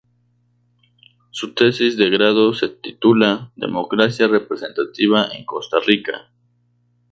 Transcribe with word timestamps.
Su 1.29 1.53
tesis 1.53 1.95
de 1.95 2.09
grado 2.09 2.55
se 2.55 2.69
titula 2.69 3.51
"“¿Democracia 3.55 4.27
representativa 4.27 5.27
en 5.31 5.45
Costa 5.45 5.77
Rica? 5.79 6.31